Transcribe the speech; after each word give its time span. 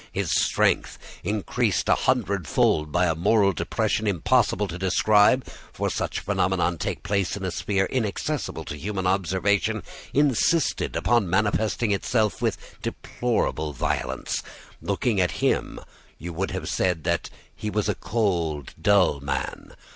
His 0.11 0.31
strength, 0.31 0.97
increased 1.23 1.87
a 1.87 1.93
hundredfold 1.93 2.91
by 2.91 3.05
a 3.05 3.13
moral 3.13 3.53
depression 3.53 4.07
impossible 4.07 4.67
to 4.67 4.79
describe, 4.79 5.45
for 5.71 5.91
such 5.91 6.21
phenomena 6.21 6.75
take 6.79 7.03
place 7.03 7.37
in 7.37 7.43
a 7.43 7.51
sphere 7.51 7.85
inaccessible 7.85 8.65
to 8.65 8.75
human 8.77 9.05
observation, 9.05 9.83
insisted 10.11 10.95
upon 10.95 11.29
manifesting 11.29 11.91
itself 11.91 12.41
with 12.41 12.81
deplorable 12.81 13.73
violence. 13.73 14.41
Looking 14.81 15.21
at 15.21 15.33
him, 15.33 15.79
you 16.17 16.33
would 16.33 16.49
have 16.49 16.67
said 16.67 17.03
that 17.03 17.29
he 17.55 17.69
was 17.69 17.87
a 17.87 17.93
cold, 17.93 18.73
dull 18.81 19.19
man. 19.19 19.75